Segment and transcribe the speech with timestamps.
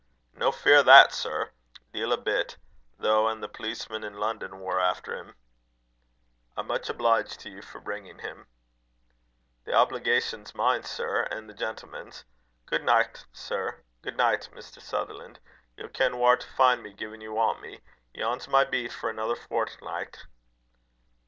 [0.33, 1.51] "No fear o' that, sir.
[1.93, 2.57] Deil a bit!
[2.97, 5.35] though a' the policemen i' Lonnon war efter 'im."
[6.57, 8.47] "I'm much obliged to you for bringing him."
[9.65, 12.25] "The obligation's mine sir an' the gentleman's.
[12.65, 13.83] Good nicht, sir.
[14.01, 14.81] Good nicht, Mr.
[14.81, 15.37] Sutherlan'.
[15.77, 17.81] Ye'll ken whaur to fin' me gin ye want me.
[18.15, 20.25] Yon's my beat for anither fortnicht."